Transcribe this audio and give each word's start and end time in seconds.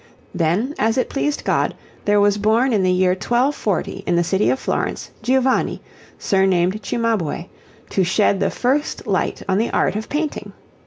Then, 0.33 0.73
as 0.79 0.97
it 0.97 1.09
pleased 1.11 1.43
God, 1.43 1.75
there 2.05 2.19
was 2.19 2.39
born 2.39 2.73
in 2.73 2.81
the 2.81 2.89
year 2.91 3.11
1240, 3.11 4.03
in 4.07 4.15
the 4.15 4.23
city 4.23 4.49
of 4.49 4.57
Florence, 4.57 5.11
Giovanni, 5.21 5.79
surnamed 6.17 6.81
Cimabue, 6.81 7.43
to 7.91 8.03
shed 8.03 8.39
the 8.39 8.49
first 8.49 9.05
light 9.05 9.43
on 9.47 9.59
the 9.59 9.69
art 9.69 9.95
of 9.95 10.09
painting. 10.09 10.53